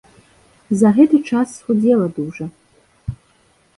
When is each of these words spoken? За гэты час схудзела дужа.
За 0.81 0.89
гэты 0.97 1.19
час 1.31 1.47
схудзела 1.59 2.07
дужа. 2.17 2.45